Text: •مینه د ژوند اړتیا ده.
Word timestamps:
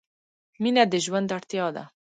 •مینه 0.61 0.83
د 0.91 0.93
ژوند 1.05 1.29
اړتیا 1.37 1.65
ده. 1.75 1.83